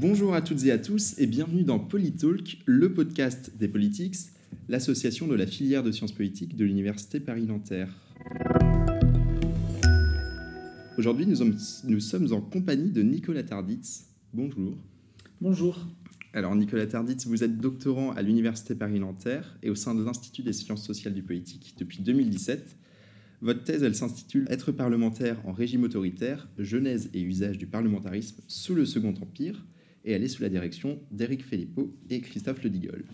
[0.00, 4.16] bonjour à toutes et à tous et bienvenue dans Politalk, le podcast des politiques,
[4.70, 7.94] l'association de la filière de sciences politiques de l'Université Paris-Nanterre.
[10.96, 11.36] Aujourd'hui, nous,
[11.84, 14.06] nous sommes, en compagnie de Nicolas Tarditz.
[14.32, 14.78] Bonjour.
[15.42, 15.86] Bonjour.
[16.32, 20.54] Alors, Nicolas Tarditz, vous êtes doctorant à l'Université Paris-Nanterre et au sein de l'Institut des
[20.54, 22.74] sciences sociales du politique depuis 2017.
[23.42, 28.74] Votre thèse, elle s'intitule Être parlementaire en régime autoritaire, genèse et usage du parlementarisme sous
[28.74, 29.62] le Second Empire,
[30.04, 33.04] et elle est sous la direction d'Éric Philippot et Christophe Ledigol.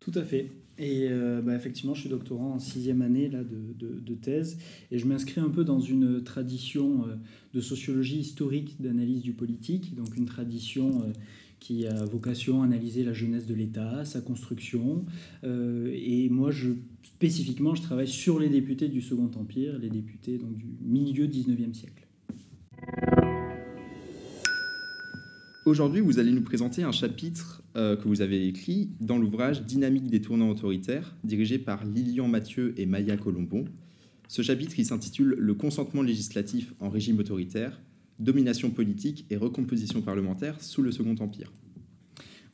[0.00, 0.50] Tout à fait.
[0.78, 4.58] Et euh, bah, effectivement, je suis doctorant en sixième année là, de, thèse,
[4.90, 7.16] et je m'inscris un peu dans une tradition euh,
[7.52, 11.12] de sociologie historique d'analyse du politique, donc une tradition euh,
[11.58, 15.04] qui a vocation à analyser la jeunesse de l'État, sa construction.
[15.42, 16.70] Et moi, je,
[17.02, 21.74] spécifiquement, je travaille sur les députés du Second Empire, les députés donc, du milieu 19e
[21.74, 22.06] siècle.
[25.68, 30.06] Aujourd'hui, vous allez nous présenter un chapitre euh, que vous avez écrit dans l'ouvrage Dynamique
[30.06, 33.66] des tournants autoritaires, dirigé par Lilian Mathieu et Maya Colombon.
[34.28, 37.82] Ce chapitre, s'intitule Le consentement législatif en régime autoritaire,
[38.18, 41.52] domination politique et recomposition parlementaire sous le Second Empire.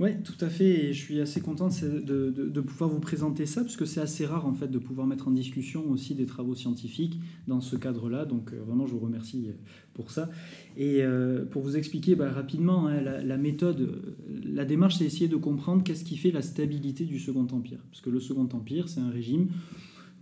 [0.01, 0.87] Oui, tout à fait.
[0.87, 4.27] Et je suis assez content de, de, pouvoir vous présenter ça, parce que c'est assez
[4.27, 8.25] rare en fait de pouvoir mettre en discussion aussi des travaux scientifiques dans ce cadre-là.
[8.25, 9.53] Donc euh, vraiment, je vous remercie euh,
[9.95, 10.31] pour ça.
[10.77, 14.03] Et euh, pour vous expliquer bah, rapidement hein, la, la, méthode,
[14.45, 17.79] la démarche, c'est essayer de comprendre qu'est-ce qui fait la stabilité du Second Empire.
[17.91, 19.49] Parce que le Second Empire, c'est un régime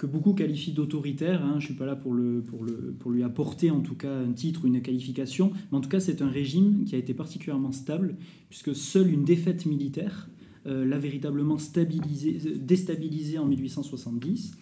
[0.03, 1.45] que beaucoup qualifient d'autoritaire.
[1.45, 1.53] Hein.
[1.53, 4.12] Je ne suis pas là pour, le, pour, le, pour lui apporter en tout cas
[4.12, 7.14] un titre ou une qualification, mais en tout cas c'est un régime qui a été
[7.14, 8.17] particulièrement stable,
[8.48, 10.28] puisque seule une défaite militaire
[10.67, 14.56] euh, l'a véritablement stabilisé, déstabilisé en 1870.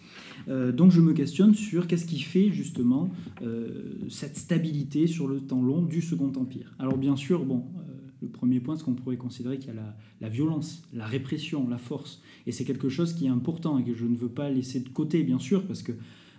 [0.47, 3.09] Euh, donc je me questionne sur qu'est-ce qui fait justement
[3.41, 6.75] euh, cette stabilité sur le temps long du Second Empire.
[6.77, 7.63] Alors bien sûr, bon,
[8.21, 11.77] le premier point, c'est qu'on pourrait considérer qu'il y a la, violence, la répression, la
[11.77, 12.21] force.
[12.45, 14.89] Et c'est quelque chose qui est important et que je ne veux pas laisser de
[14.89, 15.93] côté, bien sûr, parce que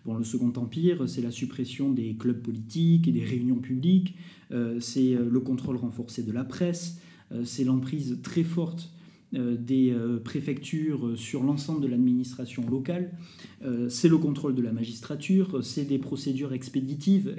[0.05, 4.15] bon, le Second Empire, c'est la suppression des clubs politiques et des réunions publiques,
[4.53, 7.01] euh, c'est euh, le contrôle renforcé de la presse,
[7.33, 8.91] euh, c'est l'emprise très forte
[9.33, 13.17] des euh, préfectures sur l'ensemble de l'administration locale,
[13.65, 17.35] euh, c'est le contrôle de la magistrature, c'est des procédures expéditives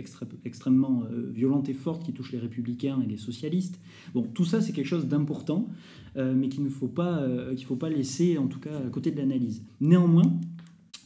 [0.45, 3.79] extrêmement violentes et fortes qui touchent les républicains et les socialistes.
[4.13, 5.69] Bon, tout ça, c'est quelque chose d'important,
[6.15, 9.17] mais qu'il ne faut pas, qu'il faut pas laisser, en tout cas, à côté de
[9.17, 9.63] l'analyse.
[9.81, 10.39] Néanmoins,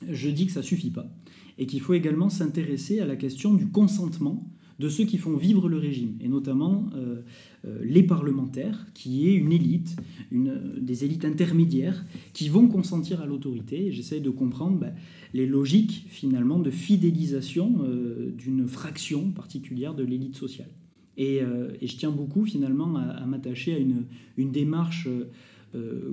[0.10, 1.10] je dis que ça suffit pas,
[1.58, 4.48] et qu'il faut également s'intéresser à la question du consentement
[4.80, 7.22] de ceux qui font vivre le régime, et notamment euh,
[7.66, 9.96] euh, les parlementaires, qui est une élite,
[10.32, 13.92] une, des élites intermédiaires, qui vont consentir à l'autorité.
[13.92, 14.94] J'essaie de comprendre ben,
[15.34, 20.70] les logiques finalement de fidélisation euh, d'une fraction particulière de l'élite sociale.
[21.20, 21.42] Et,
[21.82, 24.06] je tiens beaucoup finalement à, m'attacher à une,
[24.38, 25.08] une démarche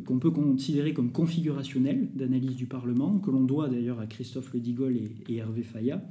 [0.07, 4.97] qu'on peut considérer comme configurationnelle d'analyse du Parlement, que l'on doit d'ailleurs à Christophe Ledigol
[4.97, 6.03] et, et Hervé Fayat.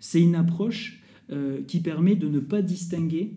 [0.00, 3.32] C'est une approche euh, qui permet de ne pas distinguer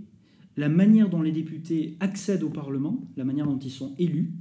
[0.57, 4.33] la manière dont les députés accèdent au Parlement, la manière dont ils sont élus,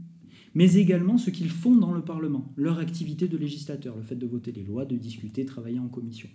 [0.54, 4.26] mais également ce qu'ils font dans le Parlement, leur activité de législateur, le fait de
[4.26, 6.30] voter les lois, de discuter, travailler en commission.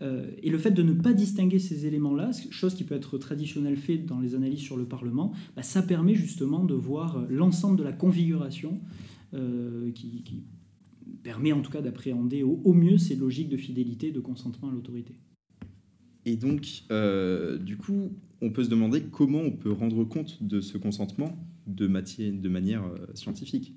[0.00, 3.76] Euh, et le fait de ne pas distinguer ces éléments-là, chose qui peut être traditionnelle
[3.76, 7.82] fait dans les analyses sur le Parlement, bah, ça permet justement de voir l'ensemble de
[7.82, 8.80] la configuration
[9.34, 10.44] euh, qui,
[11.24, 15.14] permet en tout cas d'appréhender au mieux ces logiques de fidélité, de consentement à l'autorité.
[16.28, 18.12] Et donc, euh, du coup,
[18.42, 21.34] on peut se demander comment on peut rendre compte de ce consentement
[21.66, 23.72] de, manière euh, scientifique.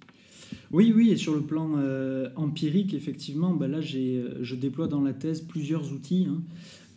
[0.69, 5.13] Oui, oui, et sur le plan euh, empirique, effectivement, bah là, je déploie dans la
[5.13, 6.43] thèse plusieurs outils hein,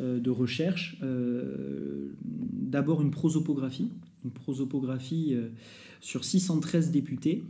[0.00, 0.98] de recherche.
[2.25, 3.92] D'abord une prosopographie,
[4.25, 5.36] une prosopographie
[6.00, 7.44] sur 613 députés.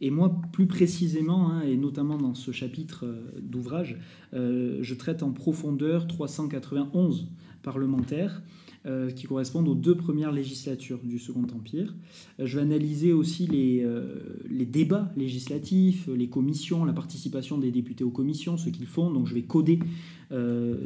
[0.00, 3.06] Et moi, plus précisément, hein, et notamment dans ce chapitre
[3.40, 3.98] d'ouvrage,
[4.32, 7.28] je traite en profondeur 391
[7.62, 8.42] parlementaires
[8.86, 11.94] euh, qui correspondent aux deux premières législatures du Second Empire.
[12.38, 14.20] Euh, je vais analyser aussi les, euh,
[14.50, 19.10] débats législatifs, les commissions, la participation des députés aux commissions, ce qu'ils font.
[19.10, 19.78] Donc je vais coder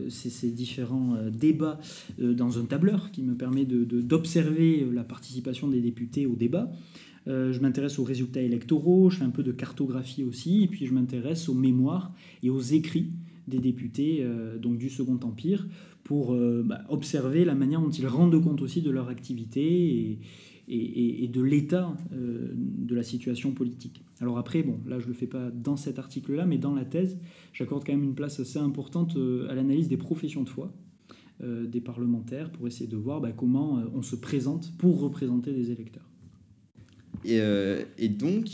[0.08, 1.80] ces, différents débats
[2.18, 6.70] dans un tableur qui me permet d'observer la participation des députés aux débats.
[7.28, 10.94] Je m'intéresse aux résultats électoraux, je fais un peu de cartographie aussi, et puis je
[10.94, 13.12] m'intéresse aux mémoires et aux écrits
[13.46, 14.26] des députés
[14.60, 15.66] donc du Second Empire
[16.08, 20.18] pour euh, bah, observer la manière dont ils rendent compte aussi de leur activité
[20.66, 24.02] et, de l'état euh, de la situation politique.
[24.20, 26.86] Alors après, bon, là je ne le fais pas dans cet article-là, mais dans la
[26.86, 27.18] thèse,
[27.52, 30.72] j'accorde quand même une place assez importante euh, à l'analyse des professions de foi
[31.40, 36.10] des parlementaires pour essayer de voir bah, comment on se présente pour représenter des électeurs.
[37.24, 38.46] Et, donc,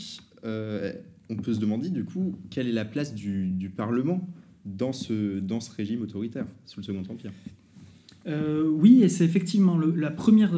[0.43, 4.27] on peut se demander du coup, quelle est la place du, Parlement
[4.65, 5.41] dans ce,
[5.75, 7.31] régime autoritaire sous le Second Empire?
[8.27, 10.53] Oui, et c'est effectivement la première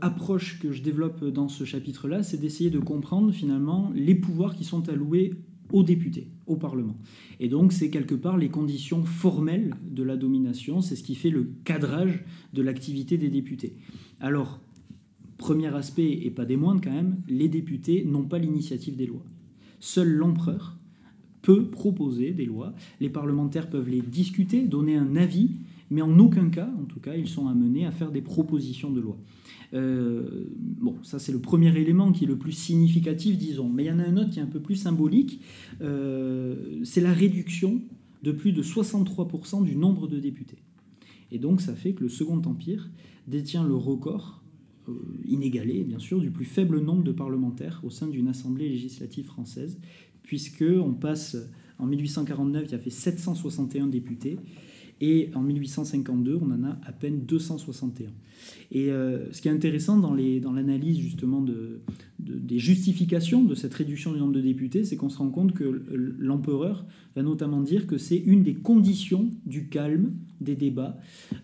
[0.00, 4.64] approche que je développe dans ce chapitre-là, c'est d'essayer de comprendre finalement les pouvoirs qui
[4.64, 5.34] sont alloués
[5.72, 6.96] aux députés, au Parlement.
[7.40, 11.30] Et donc c'est quelque part les conditions formelles de la domination, c'est ce qui fait
[11.30, 13.74] le cadrage de l'activité des députés.
[14.20, 14.60] Alors,
[15.42, 19.24] premier aspect, et pas des moindres quand même, les députés n'ont pas l'initiative des lois.
[19.80, 20.78] Seul l'empereur
[21.42, 25.50] peut proposer des lois, les parlementaires peuvent les discuter, donner un avis,
[25.90, 29.00] mais en aucun cas, en tout cas, ils sont amenés à faire des propositions de
[29.00, 29.18] loi.
[29.74, 33.68] Euh, bon, ça c'est le premier élément qui est le plus significatif, disons.
[33.68, 35.40] Mais il y en a un autre qui est un peu plus symbolique.
[35.80, 37.80] Euh, c'est la réduction
[38.22, 40.62] de plus de 63% du nombre de députés.
[41.32, 42.88] Et donc ça fait que le Second Empire
[43.26, 44.41] détient le record,
[44.88, 44.92] euh,
[45.26, 49.78] inégalé bien sûr, du plus faible nombre de parlementaires au sein d'une assemblée législative française,
[50.22, 51.36] puisque on passe
[51.78, 54.36] en 1849, il y a fait 761 députés,
[55.02, 58.10] et en 1852, on en a à peine 261.
[58.70, 61.44] Et euh, ce qui est intéressant dans, l'analyse justement
[62.20, 65.82] des justifications de cette réduction du nombre de députés, c'est qu'on se rend compte que
[66.20, 70.96] l'empereur va notamment dire que c'est une des conditions du calme des débats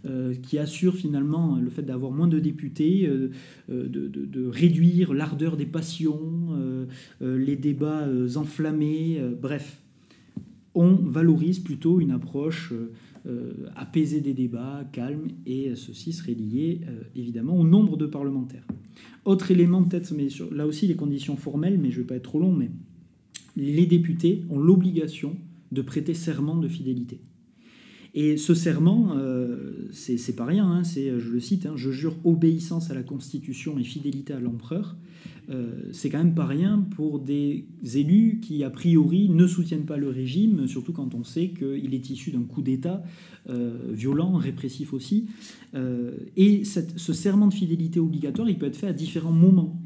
[0.06, 3.31] euh, qui assure finalement le fait d'avoir moins de députés, euh,
[3.69, 6.76] de, réduire l'ardeur des passions,
[7.20, 9.82] les débats enflammés, bref.
[10.75, 12.72] On valorise plutôt une approche
[13.76, 18.67] apaiser des débats, calme, et ceci serait lié euh, évidemment au nombre de parlementaires.
[19.25, 22.23] Autre élément, peut-être, mais là aussi les conditions formelles, mais je ne vais pas être
[22.23, 22.70] trop long, mais
[23.56, 25.37] les députés ont l'obligation
[25.73, 27.20] de prêter serment de fidélité.
[28.20, 32.17] Et ce serment, euh, c'est pas rien, hein, c'est, je le cite, hein, je jure
[32.25, 34.97] obéissance à la Constitution et fidélité à l'empereur.
[35.50, 39.97] Euh, c'est quand même pas rien pour des élus qui, a priori, ne soutiennent pas
[39.97, 43.05] le régime, surtout quand on sait qu'il est issu d'un coup d'État
[43.49, 45.26] euh, violent, répressif aussi.
[45.75, 49.78] Euh, et ce serment de fidélité obligatoire, il peut être fait à différents moments.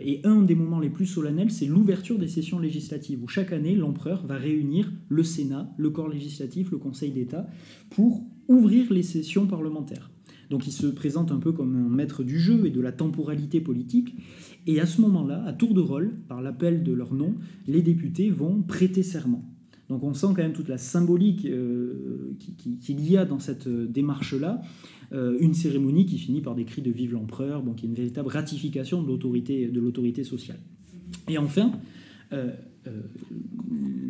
[0.00, 3.74] Et un des moments les plus solennels, c'est l'ouverture des sessions législatives, où chaque année,
[3.74, 7.48] l'empereur va réunir le Sénat, le corps législatif, le Conseil d'État,
[7.90, 10.10] pour ouvrir les sessions parlementaires.
[10.50, 13.60] Donc il se présente un peu comme un maître du jeu et de la temporalité
[13.60, 14.14] politique.
[14.66, 17.36] Et à ce moment-là, à tour de rôle, par l'appel de leur nom,
[17.66, 19.51] les députés vont prêter serment.
[19.92, 22.34] Donc on sent quand même toute la symbolique euh,
[22.80, 24.62] qu'il y a dans cette démarche-là.
[25.12, 28.28] Euh, une cérémonie qui finit par des cris de Vive l'empereur, qui est une véritable
[28.28, 30.58] ratification de l'autorité, sociale.
[31.28, 31.72] Et enfin,
[32.32, 32.52] euh,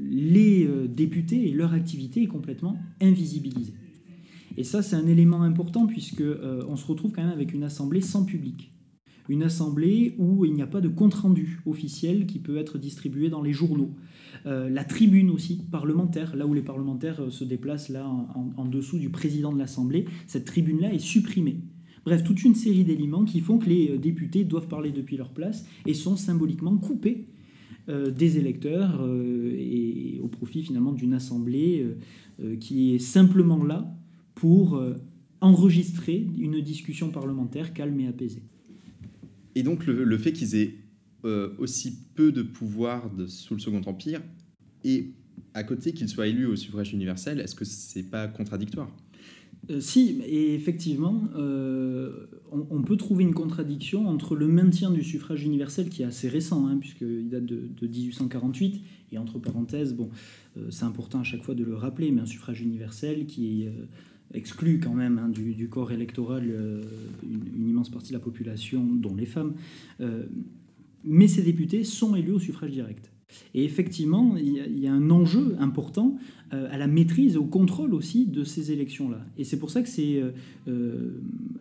[0.09, 3.75] les députés et leur activité est complètement invisibilisée.
[4.57, 8.03] Et ça, c'est un élément important puisque on se retrouve quand même avec une assemblée
[8.03, 8.73] sans public
[9.29, 13.43] une assemblée où il n'y a pas de compte-rendu officiel qui peut être distribué dans
[13.43, 13.95] les journaux.
[14.47, 18.99] Euh, la tribune aussi parlementaire, là où les parlementaires euh, se déplacent là en, dessous
[18.99, 21.61] du président de l'Assemblée, cette tribune-là est supprimée.
[22.05, 25.31] Bref, toute une série d'éléments qui font que les euh, députés doivent parler depuis leur
[25.31, 27.27] place et sont symboliquement coupés
[27.89, 29.05] des électeurs
[29.59, 31.85] et au profit finalement d'une assemblée
[32.61, 33.93] qui est simplement là
[34.37, 34.81] pour
[35.41, 38.45] enregistrer une discussion parlementaire calme et apaisée.
[39.55, 40.75] Et donc le, fait qu'ils aient
[41.25, 44.21] euh, aussi peu de pouvoir sous le Second Empire
[44.85, 45.13] et
[45.55, 48.91] à côté qu'ils soient élus au suffrage universel, est-ce que c'est pas contradictoire?
[49.71, 55.45] Euh, si, et effectivement, euh, on, peut trouver une contradiction entre le maintien du suffrage
[55.45, 58.83] universel, qui est assez récent, hein, puisqu'il date de, 1848,
[59.13, 60.11] et entre parenthèses, bon,
[60.71, 63.73] c'est important à chaque fois de le rappeler, mais un suffrage universel qui est
[64.35, 66.83] exclut quand même hein, du, corps électoral euh,
[67.23, 69.55] une, immense partie de la population, dont les femmes.
[70.01, 70.25] Euh,
[71.05, 73.12] mais ces députés sont élus au suffrage direct.
[73.55, 76.17] Et effectivement, il y, a un enjeu important
[76.55, 79.25] euh, à la maîtrise et au contrôle aussi de ces élections-là.
[79.39, 80.33] Et c'est pour ça que c'est euh,
[80.69, 81.21] euh,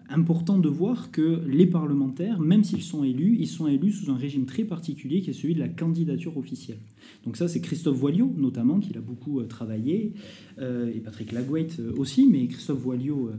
[0.10, 4.18] important de voir que les parlementaires, même s'ils sont élus, ils sont élus sous un
[4.18, 6.80] régime très particulier qui est celui de la candidature officielle.
[7.26, 10.14] Donc ça, c'est Christophe Voiliot notamment, qui a beaucoup travaillé,
[10.60, 13.32] et Patrick Lagouette aussi, mais Christophe Voiliot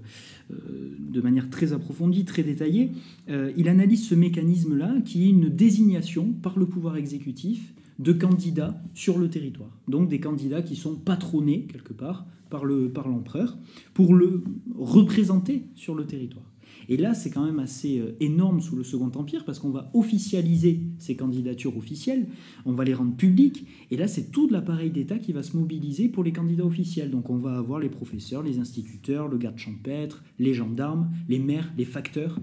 [0.51, 2.91] de manière très approfondie, très détaillée,
[3.29, 9.19] il analyse ce mécanisme-là qui est une désignation par le pouvoir exécutif de candidats sur
[9.19, 9.71] le territoire.
[9.89, 13.57] Donc des candidats qui sont patronnés quelque part par l'empereur
[13.95, 14.45] pour le
[14.77, 16.53] représenter sur le territoire.
[16.89, 19.91] Et là, c'est quand même assez euh, énorme sous le Second Empire parce qu'on va
[19.95, 22.27] officialiser ces candidatures officielles,
[22.65, 26.09] on va les rendre publiques, et là, c'est tout l'appareil d'État qui va se mobiliser
[26.09, 27.11] pour les candidats officiels.
[27.11, 31.73] Donc on va avoir les professeurs, les instituteurs, le garde champêtre, les gendarmes, les maires,
[31.79, 32.39] les facteurs.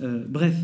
[0.00, 0.56] Euh, bref,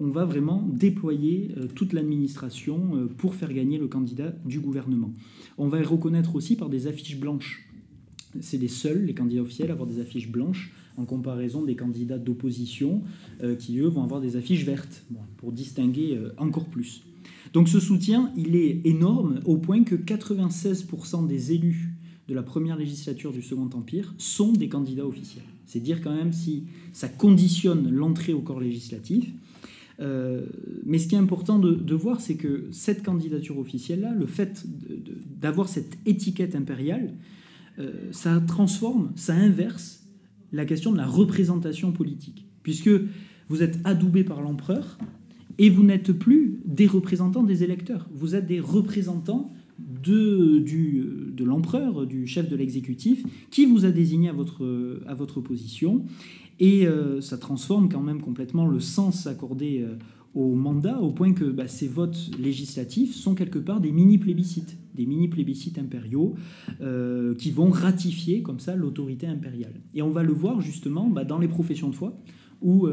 [0.00, 5.12] on va vraiment déployer euh, toute l'administration euh, pour faire gagner le candidat du gouvernement.
[5.58, 7.68] On va reconnaître aussi par des affiches blanches.
[8.40, 12.18] C'est les seuls, les candidats officiels, à avoir des affiches blanches en comparaison des candidats
[12.18, 13.02] d'opposition
[13.42, 15.04] euh, qui, eux, vont avoir des affiches vertes,
[15.36, 17.04] pour distinguer encore plus.
[17.52, 21.90] Donc ce soutien, il est énorme au point que 96% des élus
[22.28, 25.44] de la première législature du Second Empire sont des candidats officiels.
[25.66, 29.26] C'est dire quand même si ça conditionne l'entrée au corps législatif.
[30.00, 30.46] Euh,
[30.84, 34.64] mais ce qui est important de, voir, c'est que cette candidature officielle-là, le fait
[35.40, 37.14] d'avoir cette étiquette impériale,
[37.78, 40.06] euh, ça transforme, ça inverse
[40.52, 42.46] la question de la représentation politique.
[42.62, 42.90] Puisque
[43.48, 44.98] vous êtes adoubé par l'empereur
[45.58, 52.26] et vous n'êtes plus des représentants des électeurs, vous êtes des représentants de, l'empereur, du
[52.26, 56.04] chef de l'exécutif, qui vous a désigné à votre position.
[56.60, 59.96] Et euh, ça transforme quand même complètement le sens accordé euh,
[60.34, 65.06] au mandat, au point que bah, ces votes législatifs sont quelque part des mini-plébiscites, des
[65.06, 66.34] mini-plébiscites impériaux
[66.80, 69.74] euh, qui vont ratifier comme ça l'autorité impériale.
[69.94, 72.16] Et on va le voir justement bah, dans les professions de foi,
[72.62, 72.88] où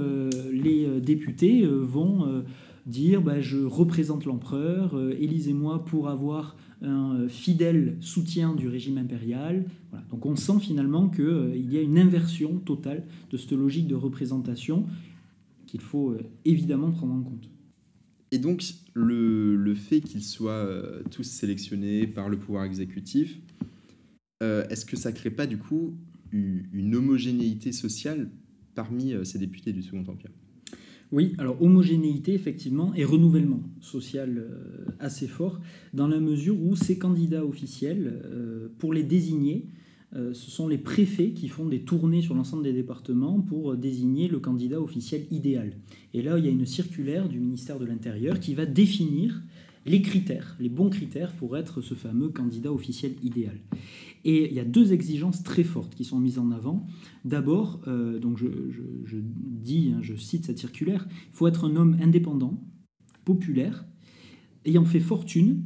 [0.52, 2.44] les députés vont
[2.86, 9.66] dire bah, je représente l'empereur, élisez-moi pour avoir un euh, fidèle soutien du régime impérial.
[10.10, 13.96] Donc on sent finalement qu'il euh, y a une inversion totale de cette logique de
[13.96, 14.88] représentation
[15.68, 17.50] qu'il faut euh, évidemment prendre en compte.
[18.32, 20.66] Et donc le, fait qu'ils soient
[21.12, 23.38] tous sélectionnés par le pouvoir exécutif,
[24.42, 25.98] est-ce que ça ne crée pas du coup
[26.32, 28.32] une homogénéité sociale
[28.74, 30.32] parmi ces députés du Second Empire?
[31.12, 35.60] Oui, alors homogénéité effectivement et renouvellement social euh, assez fort
[35.94, 39.66] dans la mesure où ces candidats officiels, euh, pour les désigner,
[40.16, 44.30] euh, ce sont les préfets qui font des tournées sur l'ensemble des départements pour désigner
[44.30, 45.74] le candidat officiel idéal.
[46.14, 49.42] Et là, il y a une circulaire du ministère de l'Intérieur qui va définir
[49.86, 53.58] les critères, les bons critères pour être ce fameux candidat officiel idéal.
[54.24, 56.86] Et il y a deux exigences très fortes qui sont mises en avant.
[57.26, 61.98] D'abord, euh, donc je, dis, hein, je cite cette circulaire, il faut être un homme
[62.02, 62.62] indépendant,
[63.26, 63.86] populaire,
[64.66, 65.64] ayant fait fortune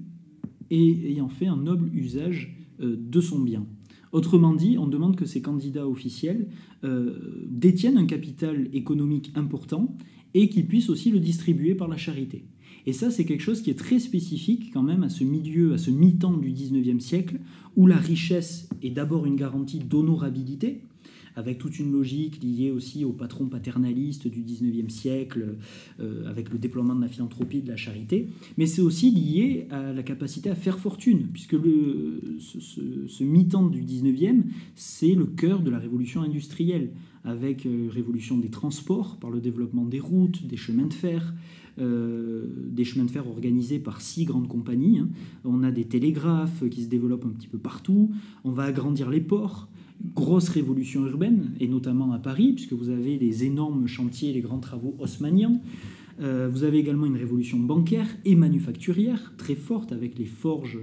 [0.69, 3.65] et ayant fait un noble usage euh, de son bien.
[4.11, 6.47] Autrement dit, on demande que ces candidats officiels
[6.85, 9.97] euh, détiennent un capital économique important
[10.33, 12.45] et qu'ils puissent aussi le distribuer par la charité.
[12.85, 15.77] Et ça, c'est quelque chose qui est très spécifique quand même à ce milieu, à
[15.77, 17.39] ce mi-temps du 19e siècle,
[17.75, 20.81] où la richesse est d'abord une garantie d'honorabilité,
[21.35, 25.55] avec toute une logique liée aussi au patron paternaliste du 19e siècle,
[25.99, 29.93] euh, avec le déploiement de la philanthropie, de la charité, mais c'est aussi lié à
[29.93, 34.43] la capacité à faire fortune, puisque le, ce, mi-temps du 19e,
[34.75, 36.91] c'est le cœur de la révolution industrielle,
[37.23, 41.33] avec euh, révolution des transports par le développement des routes, des chemins de fer,
[41.77, 44.99] euh, des chemins de fer organisés par six grandes compagnies.
[44.99, 45.09] Hein.
[45.43, 48.11] On a des télégraphes qui se développent un petit peu partout.
[48.45, 49.67] On va agrandir les ports.
[50.13, 54.59] Grosse révolution urbaine, et notamment à Paris, puisque vous avez les énormes chantiers, les grands
[54.59, 55.59] travaux haussmanniens.
[56.21, 60.79] Euh, vous avez également une révolution bancaire et manufacturière très forte avec les forges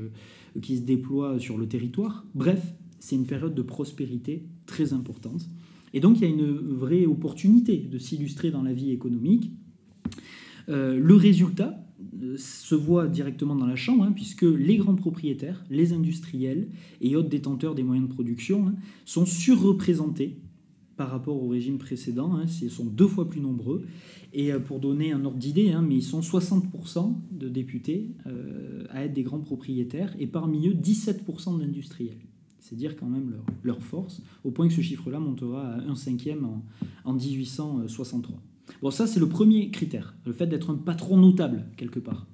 [0.60, 2.24] qui se déploient sur le territoire.
[2.34, 5.48] Bref, c'est une période de prospérité très importante.
[5.94, 9.50] Et donc il y a une vraie opportunité de s'illustrer dans la vie économique
[10.68, 11.91] euh, le résultat euh,
[12.36, 16.68] se voit directement dans la Chambre, hein, puisque les grands propriétaires, les industriels
[17.00, 20.38] et autres détenteurs des moyens de production hein, sont surreprésentés
[20.96, 22.34] par rapport au régime précédent.
[22.34, 23.84] Hein, ils sont deux fois plus nombreux.
[24.34, 28.10] Et euh, pour donner un ordre d'idée, mais ils sont 60% de députés
[28.90, 32.18] à être des grands propriétaires et parmi eux 17% d'industriels.
[32.60, 36.46] C'est dire quand même leur, force, au point que ce chiffre-là montera à un cinquième
[37.04, 38.40] en 1863.
[38.80, 42.26] Bon, ça, c'est le premier critère, le fait d'être un patron notable, quelque part.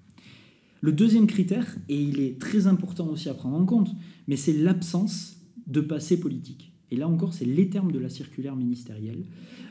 [0.81, 3.91] Le deuxième critère, et il est très important aussi à prendre en compte,
[4.29, 6.73] mais c'est l'absence de passé politique.
[6.91, 9.25] Et là encore, c'est les termes de la circulaire ministérielle,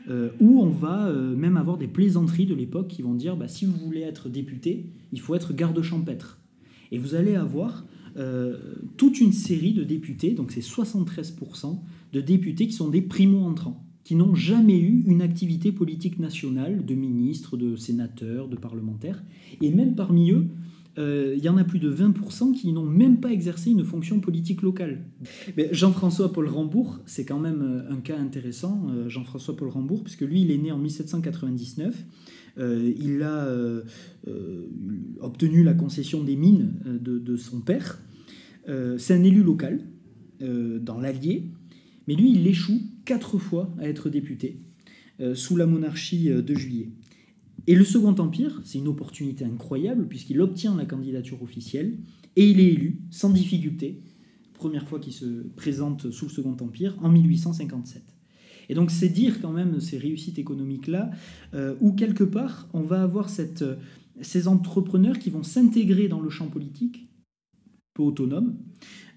[0.08, 3.48] euh, où on va euh, même avoir des plaisanteries de l'époque qui vont dire bah,
[3.48, 6.38] si vous voulez être député, il faut être garde champêtre.
[6.92, 7.86] Et vous allez avoir
[8.16, 8.56] euh,
[8.96, 11.78] toute une série de députés, donc c'est 73%
[12.12, 16.94] de députés qui sont des primo-entrants qui n'ont jamais eu une activité politique nationale de
[16.94, 19.22] ministres, de sénateurs, de parlementaires.
[19.60, 20.46] Et même parmi eux,
[20.96, 24.18] euh, il y en a plus de 20% qui n'ont même pas exercé une fonction
[24.20, 25.04] politique locale.
[25.72, 30.22] Jean-François Paul Rambourg, c'est quand même euh, un cas intéressant, euh, Jean-François Paul Rambourg, puisque
[30.22, 32.06] lui, il est né en 1799.
[32.56, 33.46] il a
[35.20, 38.00] obtenu la concession des mines de, de son père.
[38.96, 39.80] c'est un élu local
[40.40, 41.44] dans l'Allier,
[42.06, 44.60] mais lui, il échoue quatre fois à être député
[45.20, 46.90] euh, sous la monarchie euh, de Juillet.
[47.66, 51.96] Et le Second Empire, c'est une opportunité incroyable puisqu'il obtient la candidature officielle
[52.36, 54.02] et il est élu sans difficulté,
[54.52, 55.24] première fois qu'il se
[55.56, 58.02] présente sous le Second Empire, en 1857.
[58.68, 61.10] Et donc c'est dire quand même ces réussites économiques-là,
[61.54, 66.48] euh, où quelque part on va avoir ces entrepreneurs qui vont s'intégrer dans le champ
[66.48, 67.08] politique,
[68.02, 68.54] autonome,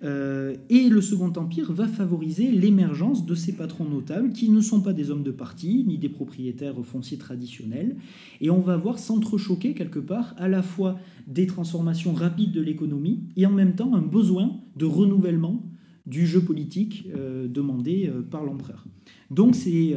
[0.03, 4.81] euh, et le Second Empire va favoriser l'émergence de ces patrons notables qui ne sont
[4.81, 7.95] pas des hommes de parti ni des propriétaires fonciers traditionnels.
[8.39, 10.97] Et on va voir s'entrechoquer quelque part à la fois
[11.27, 15.63] des transformations rapides de l'économie et en même temps un besoin de renouvellement
[16.07, 18.85] du jeu politique euh, demandé euh, par l'empereur.
[19.29, 19.95] Donc c'est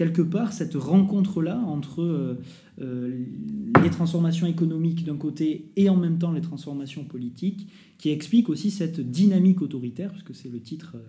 [0.00, 2.38] quelque part cette rencontre-là entre
[2.78, 7.68] les transformations économiques d'un côté et en même temps les transformations politiques
[8.00, 11.02] qui explique aussi cette dynamique autoritaire, puisque c'est le titre euh,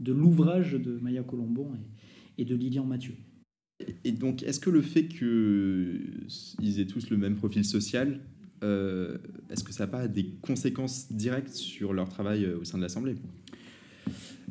[0.00, 1.72] de l'ouvrage de Maya Colombon
[2.38, 3.14] et, de Lilian Mathieu.
[4.04, 8.20] Et donc, est-ce que le fait qu'ils aient tous le même profil social,
[8.62, 9.18] euh,
[9.50, 12.82] est-ce que ça n'a pas des conséquences directes sur leur travail euh, au sein de
[12.82, 13.16] l'Assemblée?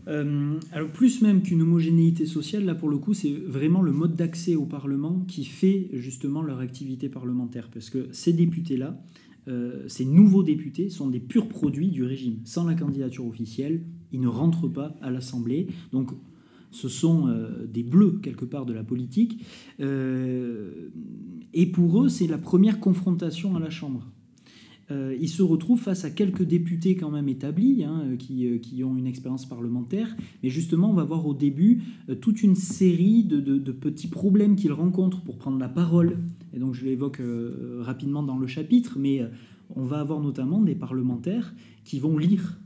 [0.08, 4.56] Alors plus même qu'une homogénéité sociale, là pour le coup, c'est vraiment le mode d'accès
[4.56, 7.70] au Parlement qui fait justement leur activité parlementaire.
[7.74, 9.02] Parce que ces députés-là,
[9.48, 12.40] euh, ces nouveaux députés sont des purs produits du régime.
[12.44, 15.68] Sans la candidature officielle, ils ne rentrent pas à l'Assemblée.
[15.92, 16.12] Donc
[16.72, 19.46] ce sont euh, des bleus quelque part de la politique.
[19.80, 20.90] Euh,
[21.54, 24.06] et pour eux, c'est la première confrontation à la Chambre.
[24.90, 28.84] Euh, ils se retrouvent face à quelques députés quand même établis, hein, qui, euh, qui,
[28.84, 30.16] ont une expérience parlementaire.
[30.44, 34.56] Mais justement, on va voir au début euh, toute une série de, de, petits problèmes
[34.56, 36.20] qu'ils rencontrent pour prendre la parole.
[36.54, 37.22] Et donc je l'évoque
[37.82, 39.22] rapidement dans le chapitre, mais
[39.76, 41.54] on va avoir notamment des parlementaires
[41.84, 42.60] qui vont lire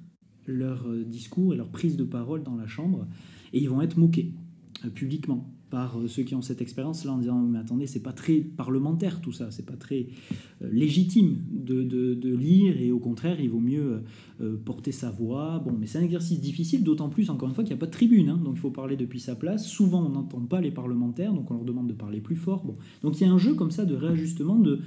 [0.46, 3.08] leur discours et leur prise de parole dans la Chambre,
[3.52, 4.34] et ils vont être moqués
[4.94, 8.36] publiquement par euh, ceux qui ont cette expérience-là en disant mais attendez, c'est pas très
[8.36, 10.08] parlementaire tout ça, c'est pas très
[10.62, 14.04] euh, légitime de, lire et au contraire, il vaut mieux
[14.42, 15.60] euh, porter sa voix.
[15.60, 17.88] Bon, mais c'est un exercice difficile, d'autant plus encore une fois qu'il n'y a pas
[17.88, 19.66] de tribune, hein, donc il faut parler depuis sa place.
[19.66, 22.64] Souvent, on n'entend pas les parlementaires, donc on leur demande de parler plus fort.
[22.66, 24.80] Bon, donc il y a un jeu comme ça de réajustement de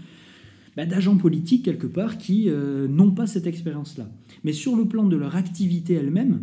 [0.77, 2.49] bah, d'agents politiques quelque part qui
[2.89, 4.11] n'ont pas cette expérience-là.
[4.43, 6.43] Mais sur le plan de leur activité elle-même,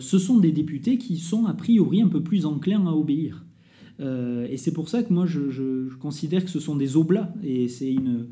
[0.00, 3.44] ce sont des députés qui sont a priori un peu plus enclins à obéir.
[4.00, 7.68] Euh, et c'est pour ça que moi je, considère que ce sont des oblats, et
[7.68, 8.26] c'est une,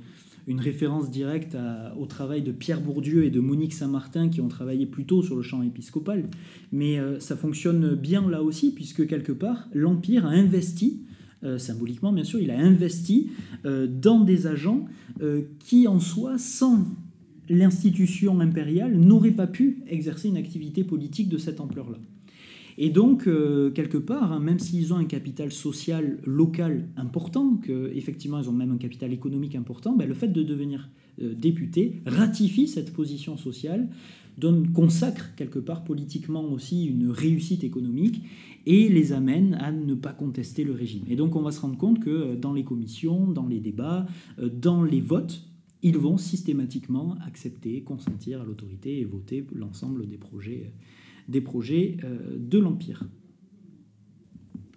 [0.58, 1.56] référence directe
[1.98, 5.42] au travail de Pierre Bourdieu et de Monique Saint-Martin qui ont travaillé plutôt sur le
[5.42, 6.28] champ épiscopal.
[6.70, 11.02] Mais euh, ça fonctionne bien là aussi, puisque quelque part, l'Empire a investi,
[11.58, 13.30] symboliquement bien sûr, il a investi
[13.64, 14.86] dans des agents
[15.60, 16.86] qui en soi, sans
[17.48, 21.98] l'institution impériale n'aurait pas pu exercer une activité politique de cette ampleur-là.
[22.78, 28.38] Et donc, euh, quelque part, hein, même s'ils ont un capital social local important, qu'effectivement
[28.38, 30.90] ils ont même un capital économique important, ben, le fait de devenir
[31.22, 33.88] euh, député ratifie cette position sociale,
[34.36, 38.22] donne, consacre quelque part politiquement aussi une réussite économique
[38.66, 41.04] et les amène à ne pas contester le régime.
[41.08, 44.06] Et donc on va se rendre compte que euh, dans les commissions, dans les débats,
[44.38, 45.42] dans les votes,
[45.82, 50.72] ils vont systématiquement accepter, consentir à l'autorité et voter l'ensemble des projets,
[51.28, 53.08] des projets euh, de l'Empire.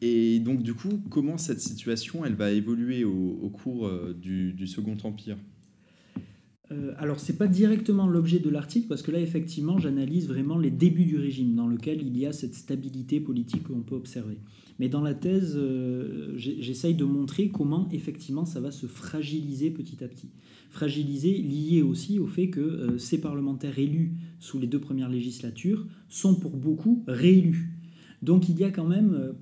[0.01, 4.97] Et donc du coup, comment cette situation elle va évoluer au, cours euh, du, Second
[5.03, 5.37] Empire?
[6.71, 10.57] Euh, alors, ce n'est pas directement l'objet de l'article, parce que là, effectivement, j'analyse vraiment
[10.57, 14.37] les débuts du régime, dans lequel il y a cette stabilité politique qu'on peut observer.
[14.77, 15.59] Mais dans la thèse,
[16.35, 20.29] j'essaye de montrer comment, effectivement, ça va se fragiliser petit à petit
[20.69, 25.85] fragilisé, lié aussi au fait que euh, ces parlementaires élus sous les deux premières législatures
[26.07, 27.71] sont pour beaucoup réélus.
[28.21, 29.33] Donc il y a quand même euh,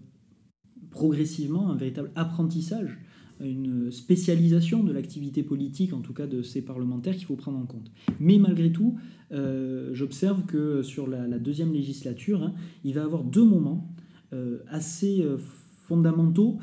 [0.89, 2.97] progressivement un véritable apprentissage,
[3.41, 7.65] une spécialisation de l'activité politique, en tout cas de ces parlementaires, qu'il faut prendre en
[7.65, 7.91] compte.
[8.19, 8.95] Mais malgré tout,
[9.31, 13.93] euh, j'observe que sur la, deuxième législature, hein, il va y avoir deux moments
[14.69, 15.25] assez
[15.83, 16.57] fondamentaux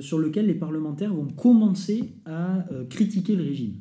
[0.00, 3.74] sur lesquels les parlementaires vont commencer à critiquer le régime.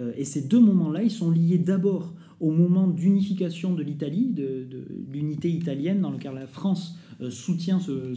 [0.00, 4.66] Euh, et ces deux moments-là, ils sont liés d'abord au moment d'unification de l'Italie, de,
[5.10, 8.14] l'unité italienne, dans lequel la France euh, soutient euh,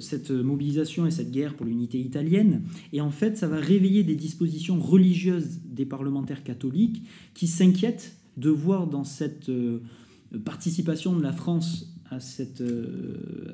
[0.00, 2.62] cette mobilisation et cette guerre pour l'unité italienne.
[2.92, 7.02] Et en fait, ça va réveiller des dispositions religieuses des parlementaires catholiques
[7.34, 9.50] qui s'inquiètent de voir dans cette
[10.44, 12.62] participation de la France à cette,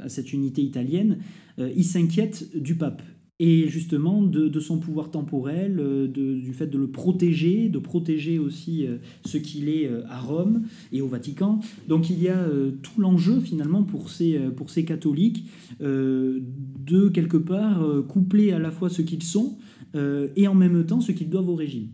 [0.03, 1.18] à cette unité italienne,
[1.59, 3.03] ils s'inquiètent du pape.
[3.40, 8.87] Et justement de, son pouvoir temporel, euh, du fait de le protéger, de protéger aussi
[8.87, 11.59] euh, ce qu'il est euh, à Rome et au Vatican.
[11.88, 12.46] Donc il y a
[12.83, 15.46] tout l'enjeu finalement pour ces, pour ces catholiques
[15.81, 19.57] de quelque part coupler à la fois ce qu'ils sont
[19.94, 21.88] et en même temps ce qu'ils doivent au régime.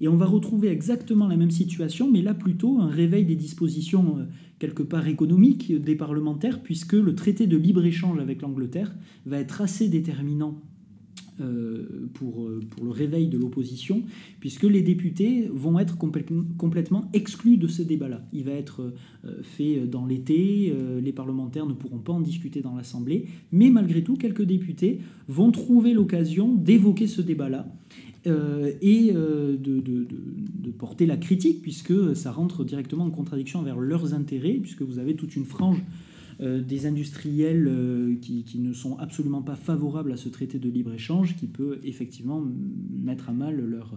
[0.00, 4.18] Et on va retrouver exactement la même situation, mais là plutôt un réveil des dispositions
[4.58, 8.94] quelque part économiques des parlementaires, puisque le traité de libre-échange avec l'Angleterre
[9.26, 10.60] va être assez déterminant
[12.14, 14.02] pour, euh, pour le réveil de l'opposition,
[14.40, 18.26] puisque les députés vont être complètement exclus de ce débat-là.
[18.32, 18.92] Il va être
[19.24, 24.02] euh, fait dans l'été, les parlementaires ne pourront pas en discuter dans l'Assemblée, mais malgré
[24.02, 27.72] tout, quelques députés vont trouver l'occasion d'évoquer ce débat-là.
[28.26, 34.82] et de, porter la critique, puisque ça rentre directement en contradiction avec leurs intérêts, puisque
[34.82, 36.11] vous avez toute une frange euh,
[36.42, 41.46] des industriels euh, qui, ne sont absolument pas favorables à ce traité de libre-échange qui
[41.46, 42.44] peut effectivement
[42.90, 43.96] mettre à mal leur,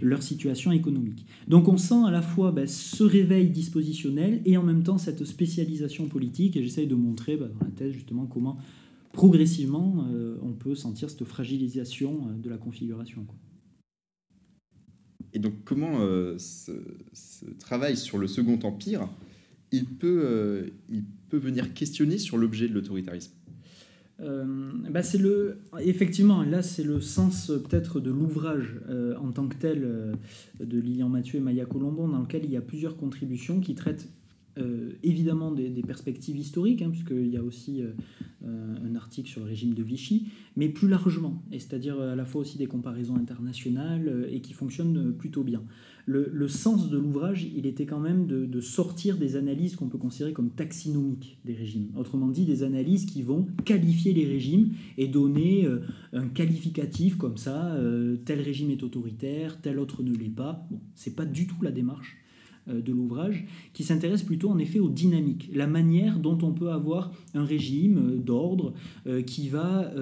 [0.00, 1.26] leur situation économique.
[1.46, 5.24] Donc on sent à la fois ben, ce réveil dispositionnel et en même temps cette
[5.24, 8.58] spécialisation politique, et j'essaye de montrer ben, dans la thèse justement comment
[9.12, 13.26] progressivement euh, on peut sentir cette fragilisation de la configuration.
[15.32, 15.98] Et donc comment
[16.38, 16.72] ce,
[17.60, 19.08] travail sur le Second Empire,
[19.70, 20.72] il peut
[21.32, 23.32] venir questionner sur l'objet de l'autoritarisme
[24.20, 29.46] euh, bah c'est le effectivement là c'est le sens peut-être de l'ouvrage euh, en tant
[29.46, 30.14] que tel euh,
[30.58, 34.08] de Lilian Mathieu et Maya Colombon dans lequel il y a plusieurs contributions qui traitent
[35.02, 37.82] évidemment des, perspectives historiques hein, puisqu'il y a aussi
[38.44, 42.56] un article sur le régime de Vichy mais plus largement c'est-à-dire à la fois aussi
[42.58, 45.62] des comparaisons internationales et qui fonctionnent plutôt bien
[46.06, 50.32] le, sens de l'ouvrage, il était quand même de, sortir des analyses qu'on peut considérer
[50.32, 51.88] comme taxinomiques des régimes.
[51.96, 55.80] Autrement dit, des analyses qui vont qualifier les régimes et donner euh,
[56.12, 60.66] un qualificatif comme ça, euh, tel régime est autoritaire, tel autre ne l'est pas.
[60.70, 62.25] Bon, c'est pas du tout la démarche euh,
[62.68, 67.12] de l'ouvrage, qui s'intéresse plutôt en effet aux dynamiques, la manière dont on peut avoir
[67.34, 68.74] un régime d'ordre
[69.26, 69.92] qui va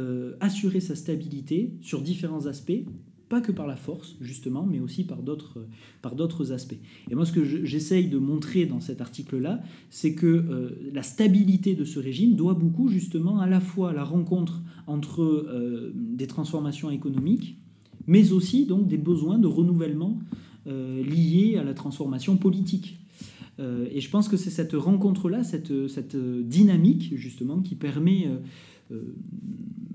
[0.41, 2.85] assurer sa stabilité sur différents aspects,
[3.29, 6.79] pas que par la force, justement, mais aussi par d'autres, aspects.
[7.11, 11.75] Et moi, ce que j'essaye de montrer dans cet article-là, c'est que euh, la stabilité
[11.75, 16.27] de ce régime doit beaucoup, justement, à la fois à la rencontre entre euh, des
[16.27, 17.57] transformations économiques,
[18.07, 20.19] mais aussi donc des besoins de renouvellement
[20.67, 22.99] euh, liés à la transformation politique.
[23.59, 28.29] et je pense que c'est cette rencontre-là, cette, cette dynamique, justement, qui permet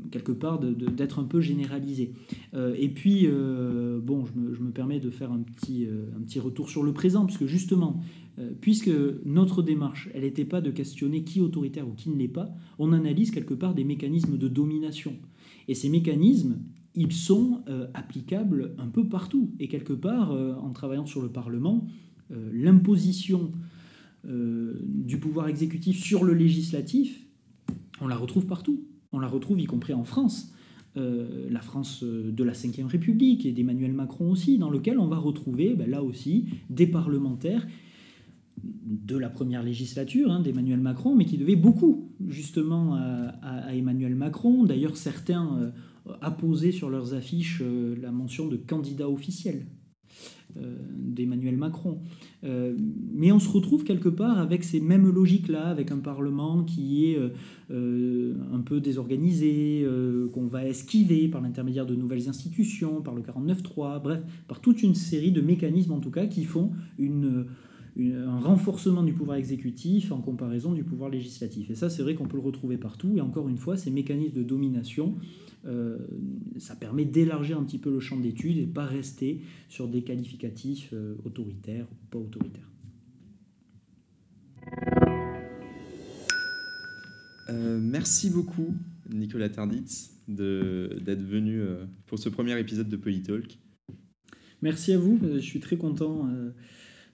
[0.09, 2.13] quelque part d'être un peu généralisé.
[2.53, 6.09] Euh, et puis, euh, bon, je me, je me, permets de faire un petit, euh,
[6.17, 8.01] un petit retour sur le présent, puisque justement,
[8.61, 8.91] puisque
[9.25, 12.49] notre démarche, elle n'était pas de questionner qui est autoritaire ou qui ne l'est pas,
[12.77, 15.13] on analyse quelque part des mécanismes de domination.
[15.67, 16.59] Et ces mécanismes,
[16.99, 19.51] ils sont applicables un peu partout.
[19.59, 21.87] Et quelque part, en travaillant sur le Parlement,
[22.29, 23.51] l'imposition
[24.23, 27.25] du pouvoir exécutif sur le législatif,
[28.01, 28.83] on la retrouve partout.
[29.11, 30.53] On la retrouve y compris en France.
[30.97, 35.07] Euh, la France euh, de la Ve République et d'Emmanuel Macron aussi, dans lequel on
[35.07, 37.67] va retrouver ben, là aussi des parlementaires
[38.63, 44.63] de la première législature hein, d'Emmanuel Macron, mais qui devaient beaucoup justement à, Emmanuel Macron.
[44.63, 45.71] D'ailleurs, certains
[46.09, 47.61] euh, apposaient sur leurs affiches
[48.01, 49.65] la mention de candidat officiel
[50.57, 51.99] euh, d'Emmanuel Macron.
[52.43, 52.75] Euh,
[53.13, 57.19] mais on se retrouve quelque part avec ces mêmes logiques-là, avec un Parlement qui est
[57.69, 59.85] euh, un peu désorganisé,
[60.33, 64.95] qu'on va esquiver par l'intermédiaire de nouvelles institutions, par le 49.3, bref, par toute une
[64.95, 67.45] série de mécanismes en tout cas qui font une,
[67.99, 71.69] un renforcement du pouvoir exécutif en comparaison du pouvoir législatif.
[71.69, 73.13] Et ça, c'est vrai qu'on peut le retrouver partout.
[73.17, 75.15] Et encore une fois, ces mécanismes de domination
[75.65, 75.97] euh,
[76.57, 80.91] ça permet d'élargir un petit peu le champ d'études et pas rester sur des qualificatifs
[80.93, 82.69] euh, autoritaires ou pas autoritaires.
[87.49, 88.73] Euh, merci beaucoup,
[89.09, 91.61] Nicolas Tarditz, d'être venu
[92.05, 93.57] pour ce premier épisode de Polytalk.
[94.61, 96.29] Merci à vous, je suis très content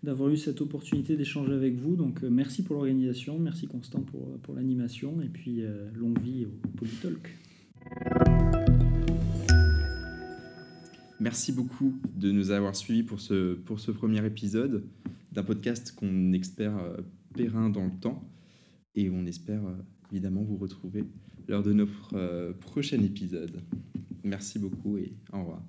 [0.05, 1.95] d'avoir eu cette opportunité d'échanger avec vous.
[1.95, 5.63] Donc merci pour l'organisation, merci Constant pour, pour l'animation et puis
[5.95, 7.35] longue vie au Polytalk.
[11.19, 14.83] Merci beaucoup de nous avoir suivis pour ce, pour ce premier épisode
[15.31, 16.97] d'un podcast qu'on espère euh,
[17.33, 18.21] périn dans le temps
[18.95, 19.75] et on espère euh,
[20.11, 21.03] évidemment vous retrouver
[21.47, 23.61] lors de notre euh, prochain épisode.
[24.23, 25.61] Merci beaucoup et au revoir.